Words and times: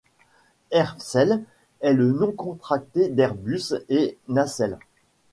Aircelle 0.71 1.43
est 1.81 1.93
le 1.93 2.11
nom 2.11 2.31
contracté 2.31 3.07
d'Airbus 3.09 3.73
et 3.87 4.17
Nacelle. 4.27 4.79